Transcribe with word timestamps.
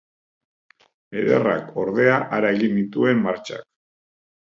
Ederrak 1.23 1.69
ordea 1.81 2.15
hara 2.37 2.49
egin 2.55 2.73
genituen 2.79 3.21
martxak. 3.27 3.69